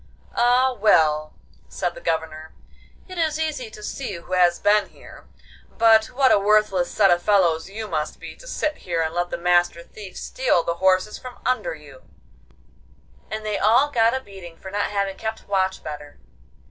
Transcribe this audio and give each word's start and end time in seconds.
'Ah, 0.35 0.73
well,' 0.79 1.35
said 1.69 1.93
the 1.93 2.01
Governor, 2.01 2.55
'it 3.07 3.19
is 3.19 3.39
easy 3.39 3.69
to 3.69 3.83
see 3.83 4.13
who 4.15 4.33
has 4.33 4.57
been 4.57 4.89
here; 4.89 5.27
but 5.69 6.05
what 6.07 6.31
a 6.31 6.39
worthless 6.39 6.89
set 6.89 7.11
of 7.11 7.21
fellows 7.21 7.69
you 7.69 7.87
must 7.87 8.19
be 8.19 8.35
to 8.35 8.47
sit 8.47 8.77
here 8.77 9.03
and 9.03 9.13
let 9.13 9.29
the 9.29 9.37
Master 9.37 9.83
Thief 9.83 10.17
steal 10.17 10.63
the 10.63 10.77
horses 10.81 11.19
from 11.19 11.37
under 11.45 11.75
you!' 11.75 12.01
And 13.29 13.45
they 13.45 13.59
all 13.59 13.91
got 13.91 14.15
a 14.15 14.19
beating 14.19 14.57
for 14.57 14.71
not 14.71 14.89
having 14.89 15.17
kept 15.17 15.47
watch 15.47 15.83
better. 15.83 16.17